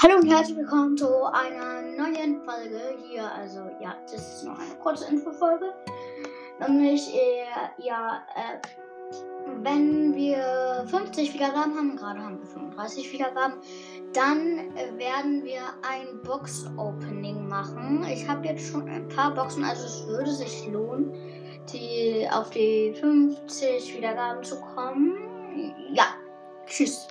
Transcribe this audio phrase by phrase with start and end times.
[0.00, 3.32] Hallo und herzlich willkommen zu einer neuen Folge hier.
[3.32, 5.74] Also ja, das ist noch eine kurze Infofolge.
[6.60, 8.60] Nämlich, äh, ja, äh,
[9.64, 13.54] wenn wir 50 Wiedergaben haben, gerade haben wir 35 Wiedergaben,
[14.12, 18.06] dann äh, werden wir ein Box-Opening machen.
[18.08, 21.12] Ich habe jetzt schon ein paar Boxen, also es würde sich lohnen,
[21.72, 25.74] die auf die 50 Wiedergaben zu kommen.
[25.92, 26.04] Ja,
[26.66, 27.08] tschüss.